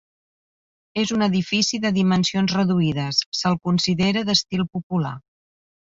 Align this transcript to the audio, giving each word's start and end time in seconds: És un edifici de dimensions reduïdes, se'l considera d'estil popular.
És 1.01 1.11
un 1.17 1.23
edifici 1.25 1.79
de 1.83 1.91
dimensions 1.99 2.55
reduïdes, 2.59 3.23
se'l 3.41 3.61
considera 3.69 4.25
d'estil 4.31 4.65
popular. 4.79 5.17